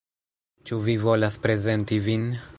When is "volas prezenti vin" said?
1.05-2.29